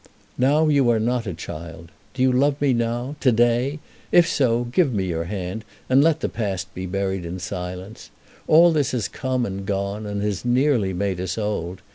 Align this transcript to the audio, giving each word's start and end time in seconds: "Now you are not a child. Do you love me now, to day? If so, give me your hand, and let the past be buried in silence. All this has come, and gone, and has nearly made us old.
"Now 0.39 0.67
you 0.67 0.89
are 0.89 0.99
not 0.99 1.27
a 1.27 1.33
child. 1.35 1.91
Do 2.15 2.23
you 2.23 2.31
love 2.31 2.59
me 2.59 2.73
now, 2.73 3.17
to 3.19 3.31
day? 3.31 3.77
If 4.11 4.27
so, 4.27 4.63
give 4.63 4.91
me 4.91 5.05
your 5.05 5.25
hand, 5.25 5.63
and 5.89 6.03
let 6.03 6.21
the 6.21 6.27
past 6.27 6.73
be 6.73 6.87
buried 6.87 7.23
in 7.23 7.37
silence. 7.37 8.09
All 8.47 8.71
this 8.71 8.93
has 8.93 9.07
come, 9.07 9.45
and 9.45 9.63
gone, 9.63 10.07
and 10.07 10.23
has 10.23 10.43
nearly 10.43 10.91
made 10.91 11.21
us 11.21 11.37
old. 11.37 11.83